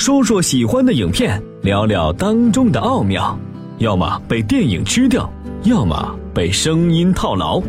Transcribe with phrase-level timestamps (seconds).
[0.00, 3.38] 说说喜欢的影片，聊聊当中的奥妙；
[3.80, 5.30] 要么被电影吃掉，
[5.64, 7.62] 要么被声音套牢。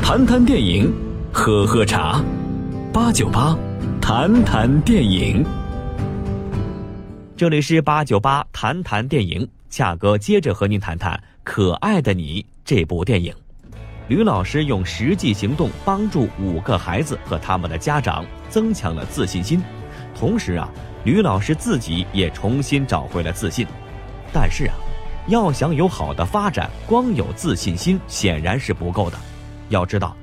[0.00, 0.88] 谈谈电影，
[1.32, 2.22] 喝喝茶，
[2.92, 3.58] 八九八，
[4.00, 5.44] 谈谈电影。
[7.36, 13.34] 这里是八九八谈谈电影，恰哥接着和您谈谈《可爱的你》这部电影。
[14.06, 19.60] 吕老师用实际行动帮助五个孩子和他们的家长增强了自信心，
[20.16, 20.70] 同时啊。
[21.04, 23.66] 吕老师自己也重新找回了自信，
[24.32, 24.74] 但是啊，
[25.26, 29.18] 要想有好的发展，光有自信心显然是不够的。
[29.68, 30.16] 要知道，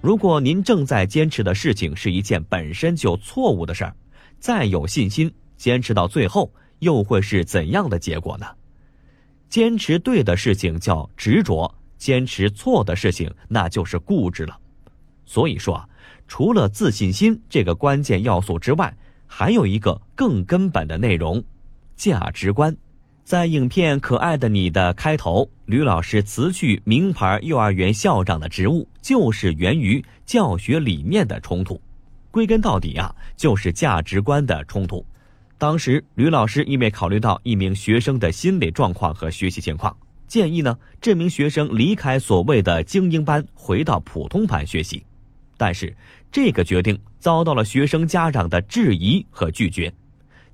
[0.00, 3.94] 如果您正在坚持的事情是一件本身就错误的事儿，
[4.38, 8.46] 再有信心，坚持到最后又会是怎样的结果呢？
[9.48, 14.56] 坚持对的事情叫执着，坚持错的事情那就是固执了。
[15.26, 15.88] 所以说啊，
[16.28, 18.96] 除了自信心这个关键要素之外，
[19.32, 21.42] 还有一个更根本的内容，
[21.94, 22.76] 价值观。
[23.22, 31.80] 在影片《可爱的你》的开头，吕老师辞去名牌幼儿园校长的职务，就是源于教学理念的冲突。
[32.32, 35.06] 归根到底啊，就是价值观的冲突。
[35.56, 45.04] 当时，吕老师因为考虑到一名学生的心理状况和学习情况，建议呢这名学生离开所谓的精英班，回到普通班学习。
[45.56, 45.94] 但是，
[46.32, 49.92] 这个决定遭到了学生家长的质疑和拒绝。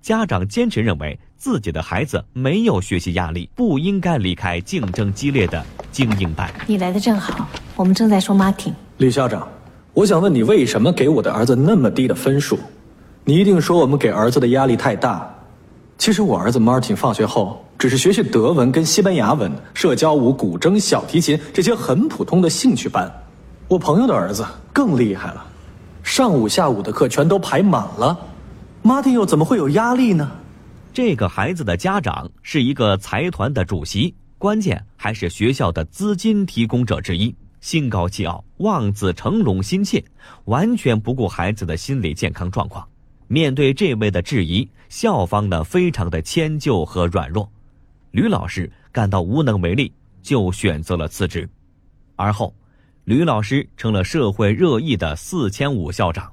[0.01, 6.51] 家长坚持认为自己的孩子没有学习压力，不应该离开竞争激烈的精英班。
[6.67, 8.73] 你来的正好，我们正在说 Martin。
[8.99, 9.47] 李校长，
[9.93, 12.59] 我想问你，为什么给我的儿子那么低的分数？
[13.25, 15.29] 你一定说我们给儿子的压力太大。
[15.99, 23.11] 其实我儿子 Martin 放学后只是学学德文跟西班牙文、社交舞、古筝、小提琴这些很普通的兴趣班。
[23.67, 25.45] 我朋友的儿子更厉害了，
[26.07, 28.17] 上午下午的课全都排满了。
[28.81, 30.31] 马丁又怎么会有压力呢？
[30.93, 40.03] 这个孩子的家长是一个财团的主席，关键还是学校的资金提供者之一，心高气傲、望子成龙心切，
[40.45, 42.87] 完全不顾孩子的心理健康状况。
[43.27, 47.51] 面对这位的质疑，校方呢非常的迁就和软弱，
[48.13, 49.93] 吕老师感到无能为力，
[50.23, 51.49] 就选择了辞职，
[52.15, 52.55] 而后。
[53.07, 56.29] 吕老师成了社会热议的“四千五校长”。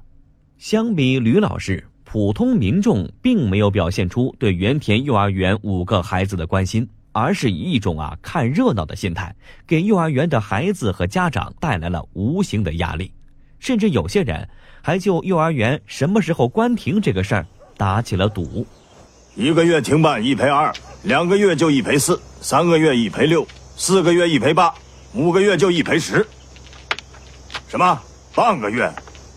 [0.58, 9.32] 相比吕老师，普通民众并没有表现出对原田幼儿园五个孩子的关心，而是以一种啊看热闹的心态，
[9.68, 13.08] 给幼儿园的孩子和家长带来了无形的压力。
[13.60, 14.48] 甚至有些人
[14.82, 17.46] 还就幼儿园什么时候关停这个事儿
[17.76, 18.66] 打起了赌。
[19.36, 20.72] 一个月停办一赔二，
[21.04, 23.46] 两个月就一赔四，三个月一赔六，
[23.76, 24.74] 四个月一赔八，
[25.14, 26.26] 五个月就一赔十。
[27.74, 28.00] 什么？
[28.36, 28.88] 半个月，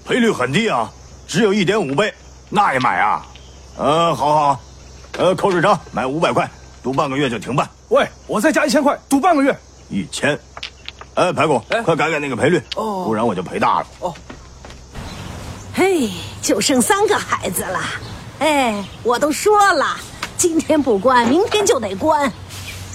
[0.05, 0.87] 赔率很低啊，
[1.27, 2.13] 只有一点五倍，
[2.51, 3.25] 那也买啊？
[3.79, 4.59] 呃，好好好，
[5.17, 6.47] 呃，口水章，买五百块，
[6.83, 7.67] 赌半个月就停办。
[7.89, 9.57] 喂，我再加一千块，赌半个月。
[9.89, 10.39] 一千，
[11.15, 13.87] 哎，排骨，快改改那个赔率，哦，不然我就赔大了。
[14.01, 14.13] 哦，
[15.73, 16.07] 嘿，
[16.39, 17.79] 就剩三个孩子了，
[18.37, 19.97] 哎，我都说了，
[20.37, 22.31] 今天不关，明天就得关。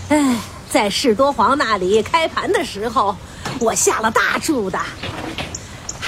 [0.09, 0.36] 哎，
[0.70, 3.16] 在士多皇那里开盘的时候，
[3.59, 4.78] 我下了大注的。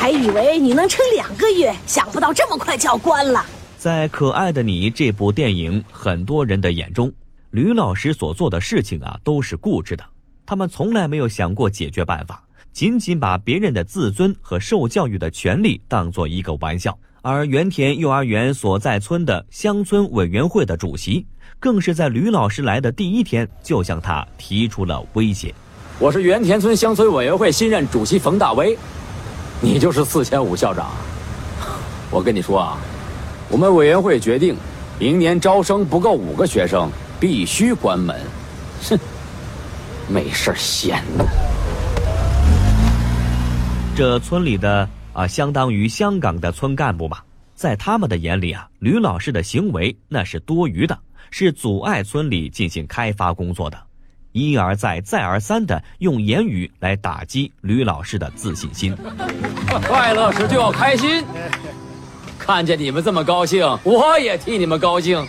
[0.05, 3.43] 还以为你能撑两个月，想不到这么快就要关了。
[3.79, 7.11] 在《可爱的你》这部电影，很多人的眼中，
[7.53, 10.05] 吕老师所做的事情啊，都是固执的。
[10.45, 16.95] 他们从来没有想过解决办法，仅仅把别人的自尊和受教育的权利当做一个玩笑。
[17.23, 21.27] 而原田幼儿园所在村的乡村委员会的主席，
[21.59, 25.55] 更是在吕老师来的第一天就向他提出了威胁
[25.99, 28.77] ：“我是原田村乡村委员会新任主席冯大威。”
[29.65, 30.91] 你就是四千五校长，
[32.11, 32.77] 我跟你说啊，
[33.49, 34.55] 我们委员会决定，
[34.99, 38.15] 明年招生不够五个学生，必须关门。
[38.83, 38.99] 哼，
[40.07, 41.27] 没事闲的。
[43.97, 50.99] 这村里的啊，相当于香港的村干部吧，在他们的眼里啊，吕老师的行为那是多余的，
[51.31, 53.79] 是阻碍村里进行开发工作的。
[54.35, 58.93] 一而再、再而三的用言语来打击吕老师的自信心。
[59.87, 61.25] 快乐时就要开心，
[62.37, 65.25] 看见你们这么高兴，我也替你们高兴。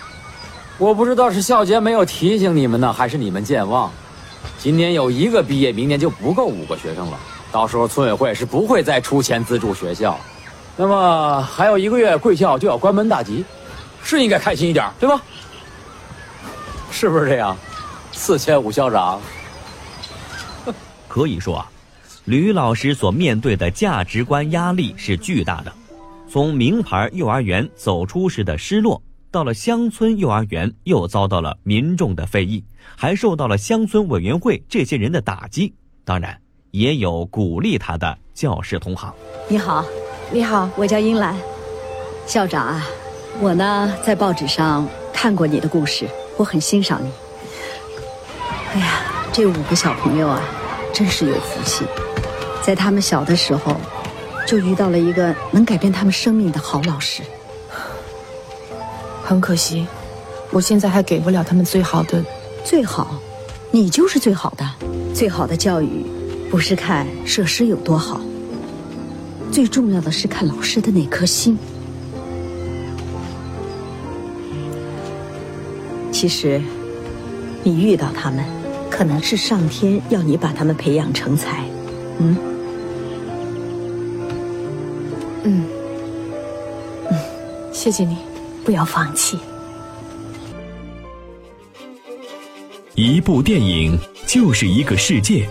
[0.80, 3.92] 我不知道是校杰没有提醒你们呢，还是你们健忘。
[4.58, 7.20] 今年有一个毕业，明年就不够五个学生了。
[7.52, 10.20] 到时候村委会是不会再出钱资助学校。
[10.76, 13.46] 那么还有一个月，贵校就要关门大吉，
[14.04, 15.22] 是应该开心一点，对吧？
[16.90, 17.56] 是不是这样？
[18.18, 19.22] 四千五校长，
[21.08, 21.70] 可以说啊，
[22.24, 25.72] 吕老师所面对的价值观压力是巨大的。
[26.28, 32.64] 从名牌幼儿园走出时的失落，到了乡村幼儿园又遭到了民众的非议，
[32.96, 35.72] 还受到了乡村委员会这些人的打击。
[36.06, 36.36] 当然，
[36.72, 39.14] 也有鼓励他的教师同行。
[39.50, 39.86] 你好，
[40.32, 41.36] 你好，我叫英兰。
[42.26, 42.88] 校长啊，
[43.42, 46.08] 我呢在报纸上看过你的故事，
[46.38, 47.12] 我很欣赏你。
[48.76, 50.42] 哎呀，这五个小朋友啊，
[50.94, 51.86] 真是有福气，
[52.62, 53.78] 在他们小的时候，
[54.46, 57.24] 就遇到了一个能改变他们生命的好老师。
[59.24, 59.88] 很可惜，
[60.52, 62.22] 我现在还给不了他们最好的。
[62.66, 63.18] 最好，
[63.72, 64.70] 你就是最好的。
[65.14, 66.06] 最好的教育，
[66.52, 68.20] 不是看设施有多好，
[69.54, 71.58] 最重要的是看老师的那颗心。
[76.12, 76.62] 其实，
[77.64, 78.44] 你遇到他们，
[78.90, 81.64] 可能是上天要你把他们培养成才。
[82.20, 82.38] 嗯，
[85.44, 85.64] 嗯，
[87.10, 87.18] 嗯，
[87.72, 88.18] 谢谢你，
[88.64, 89.38] 不要放弃。
[92.96, 95.48] 一部电影就是一个世界，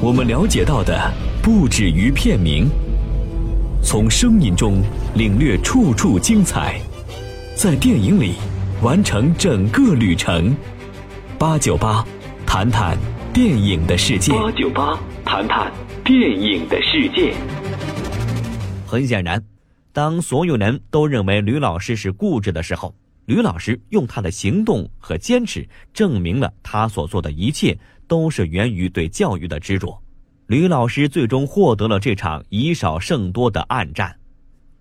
[0.00, 1.12] 我们了解到的
[1.42, 2.68] 不止于片名，
[3.82, 4.82] 从声音中
[5.14, 6.80] 领略处处精彩，
[7.54, 8.34] 在电影里。
[8.82, 10.56] 完成整个旅程，
[11.38, 12.02] 八九八，
[12.52, 12.98] 谈谈
[13.32, 14.32] 电影的世界。
[14.32, 15.72] 八九八，谈谈
[16.04, 17.32] 电影的世界。
[18.84, 19.40] 很显然，
[19.92, 22.92] 当所有人都认为吕老师是固执的时候，
[23.26, 25.64] 吕老师用他的行动和坚持
[25.94, 29.96] 证明了他所做的一切都是源于对教育的执着。
[30.48, 34.12] 吕老师最终获得了这场以少胜多的暗战，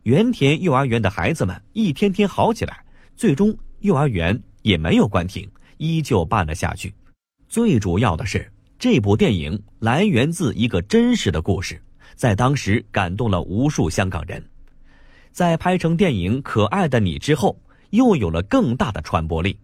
[0.02, 2.84] 原田幼儿园的孩子们一天天好起来，
[3.16, 3.56] 最终。
[3.82, 6.92] 幼儿园也没有关停，依旧办了下去。
[7.50, 8.48] 最主要的是，
[8.78, 11.82] 这部电影来源自一个真实的故事，
[12.16, 14.42] 在当时感动了无数香港人。
[15.32, 17.60] 在拍成电影《可爱的你》之后，
[17.90, 19.58] 又有了更大的传播力。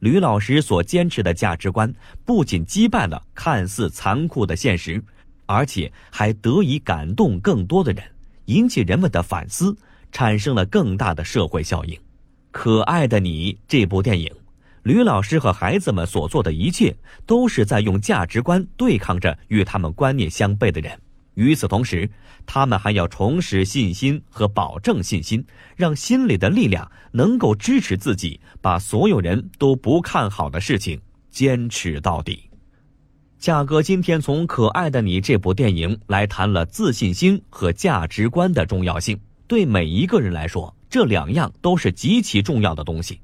[0.00, 1.90] 吕老师所坚持的价值观，
[2.26, 5.02] 不仅击败了看似残酷的现实，
[5.46, 8.04] 而且还得以感动更多的人，
[8.44, 9.74] 引起人们的反思，
[10.12, 11.98] 产生了更大的社会效应。
[12.50, 14.30] 可爱的你这部电影，
[14.86, 16.96] 吕老师和孩子们所做的一切，
[17.26, 20.96] 都是在用价值观对抗着与他们观念相悖的人。
[21.34, 22.08] 与此同时，
[22.46, 25.44] 他们还要重拾信心和保证信心，
[25.74, 31.00] 让心里的力量能够支持自己，把所有人都不看好的事情
[31.32, 32.48] 坚持到底。
[33.40, 39.18] 价哥今天从《可爱的你》这部电影来谈了自信心和价值观的重要性，
[39.48, 40.72] 对每一个人来说。
[40.88, 43.20] 这两样都是极其重要的东西，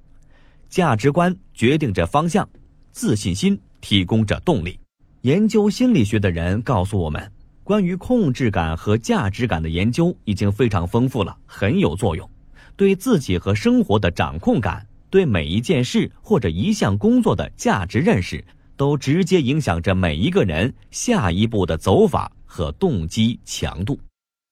[0.73, 2.49] 价值观决定着方向，
[2.93, 4.81] 自信心提供着动力。
[5.21, 7.31] 研究心理学的人告诉我们，
[7.63, 12.27] 关于控制感和价值感的研究已经非常丰富了，很有作用。
[12.75, 18.43] 对自己和生活的掌控感，对每一件事或者一项工作的价值认识，
[18.75, 24.01] 都直接影响着每一个人下一步的走法和动机强度。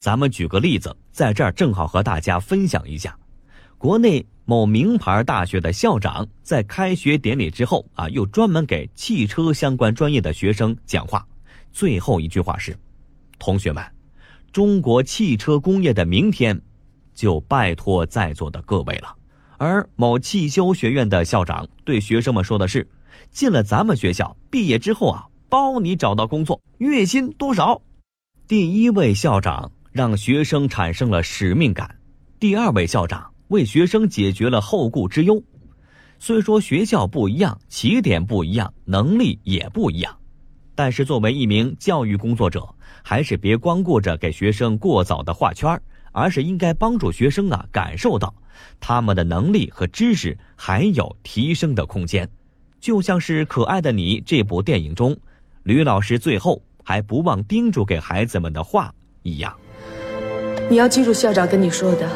[0.01, 3.19] 咱们举个例子，在这儿正好和大家分享一下，
[3.81, 11.27] 国内某名牌大学的校长在开学典礼之后啊，又专门给汽车相关专业的学生讲话，
[11.73, 12.77] 最后一句话是
[13.41, 13.83] ：“同学们，
[14.53, 16.61] 中国汽车工业的明天，
[17.15, 19.17] 就拜托在座的各位了。”
[19.57, 22.87] 而某汽修学院的校长对学生们说的是
[23.33, 27.81] ：“进了咱们学校，毕业之后啊，包你找到工作，月薪多少？”
[28.47, 29.73] 第一位校长。
[29.93, 31.97] 让学生产生了使命感。
[32.39, 35.41] 第二位校长为学生解决了后顾之忧。
[36.19, 40.17] 虽说学校不一样，起点不一样，能力也不一样，
[40.75, 42.69] 但是作为一名教育工作者，
[43.03, 45.81] 还是别光顾着给学生过早的画圈，
[46.13, 48.35] 而是应该帮助学生啊感受到
[48.79, 52.29] 他们的能力和知识还有提升的空间。
[52.81, 55.17] 就像是《可爱的你》这部电影中，
[55.63, 59.55] 吕老师最后还不忘叮嘱给孩子们的话一样。
[60.69, 62.09] 你要记住校长跟你说的，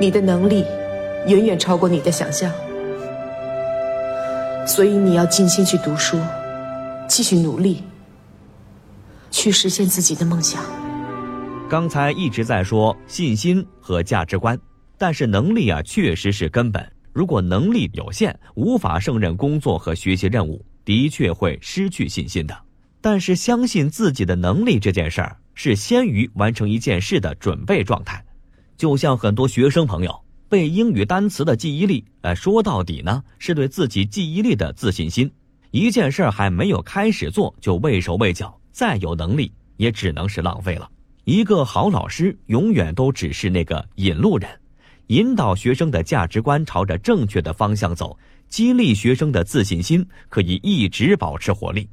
[0.00, 0.64] 你的能力
[1.26, 2.50] 远远超过你的想象，
[4.66, 6.18] 所以你要尽心去读书，
[7.06, 7.84] 继续努力，
[9.30, 10.64] 去实现自己的梦想。
[11.68, 14.58] 刚才一直在说信心和价值观，
[14.96, 16.90] 但是能力啊确实是根本。
[17.12, 22.56] 如果能力有限，无法胜任工作和学习任务，的确会失去信心的。
[23.02, 25.36] 但是相信自己的能力这件事儿。
[25.52, 28.24] 是先于完成一件事的准备状态，
[28.80, 35.30] 就像很多学生朋友背英语单词的记忆力，呃，说到底呢，是对自己记忆力的自信心。
[35.70, 40.90] 一件事还没有开始做就畏手畏脚，再有能力也只能是浪费了。
[41.24, 44.48] 一个好老师永远都只是那个引路人，
[45.08, 48.18] 引导学生的价值观朝着正确的方向走，
[48.48, 51.86] 激励学生的自信心，可以一直保持活力。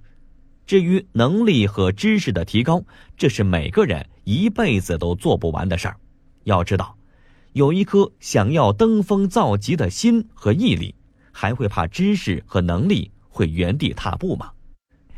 [0.66, 2.82] 至于能力和知识的提高，
[3.18, 5.98] 这是每个人一辈子都做不完的事儿。
[6.48, 6.96] 要知道，
[7.52, 10.96] 有一颗想要登峰造极的心和毅力，
[11.34, 14.50] 还会怕知识和能力会原地踏步吗？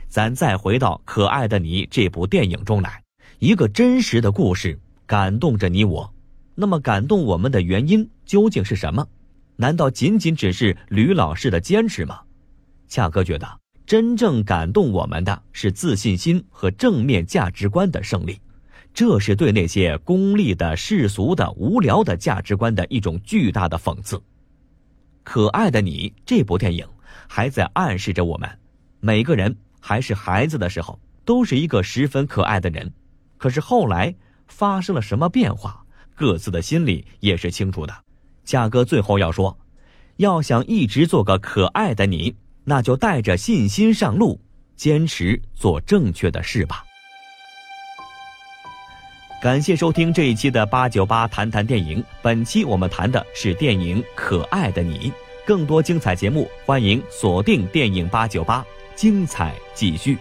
[0.08, 3.04] 咱再回到《可爱的你》这部电影中来，
[3.38, 6.12] 一个真实的故事感动着你我。
[6.56, 9.08] 那么感动我们的原因究竟是什么？
[9.56, 12.22] 难道仅仅只是吕老师的坚持吗？
[12.88, 13.48] 恰哥觉得，
[13.86, 18.42] 真正感动我们的是自信心和正面价值观的胜利，
[18.94, 24.22] 这是对那些功利的、世俗的、无聊的价值观的一种巨大的讽刺。
[25.24, 26.86] 可爱的你这部电影
[27.28, 28.50] 还在暗示着我们，
[29.00, 32.92] 每个人还是孩子的时候，都是一个十分可爱的人，
[33.38, 34.14] 可是后来
[34.48, 35.86] 发生了什么变化？
[36.16, 37.94] 各自的心里也是清楚的。
[38.44, 39.58] 价哥最后要说，
[40.18, 44.42] 要想一直做个可爱的你，那就带着信心上路，
[44.76, 46.84] 坚持做正确的事吧。
[49.42, 52.04] 感谢收听这一期的八九八谈谈电影。
[52.22, 55.10] 本期我们谈的是电影《可爱的你》。
[55.46, 58.66] 更多精彩节目，欢迎锁定电影八九八，
[58.96, 60.18] 精彩继续。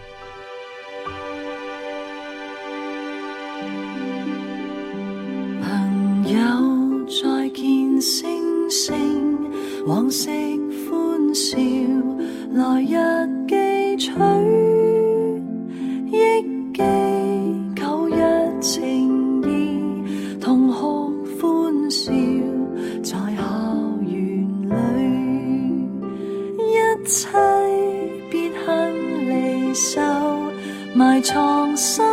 [31.20, 32.07] 藏身